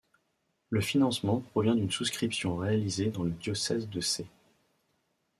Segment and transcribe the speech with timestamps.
[0.71, 4.25] Le financement provient d'une souscription réalisée dans le diocèse de Sées.